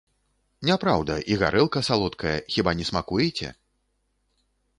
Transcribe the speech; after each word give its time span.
Не 0.69 0.77
праўда, 0.83 1.17
і 1.33 1.37
гарэлка 1.43 1.79
салодкая, 1.89 2.33
хіба 2.55 2.71
не 2.81 2.85
смакуеце? 2.93 3.53